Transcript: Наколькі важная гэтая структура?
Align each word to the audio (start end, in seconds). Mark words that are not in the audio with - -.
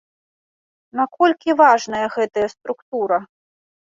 Наколькі 1.01 1.55
важная 1.61 2.03
гэтая 2.17 2.47
структура? 2.55 3.17